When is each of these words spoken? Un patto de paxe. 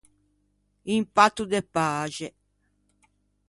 Un 0.93 1.03
patto 1.15 1.43
de 1.53 1.59
paxe. 1.73 2.27